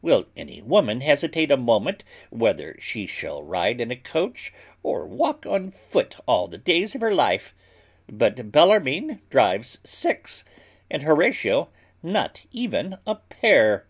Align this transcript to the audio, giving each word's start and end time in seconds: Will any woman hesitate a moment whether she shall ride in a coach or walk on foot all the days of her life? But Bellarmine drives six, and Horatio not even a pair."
Will 0.00 0.28
any 0.36 0.62
woman 0.62 1.00
hesitate 1.00 1.50
a 1.50 1.56
moment 1.56 2.04
whether 2.30 2.76
she 2.78 3.04
shall 3.04 3.42
ride 3.42 3.80
in 3.80 3.90
a 3.90 3.96
coach 3.96 4.52
or 4.84 5.04
walk 5.08 5.44
on 5.44 5.72
foot 5.72 6.18
all 6.24 6.46
the 6.46 6.56
days 6.56 6.94
of 6.94 7.00
her 7.00 7.12
life? 7.12 7.52
But 8.08 8.52
Bellarmine 8.52 9.22
drives 9.28 9.78
six, 9.82 10.44
and 10.88 11.02
Horatio 11.02 11.68
not 12.00 12.44
even 12.52 12.98
a 13.04 13.16
pair." 13.16 13.88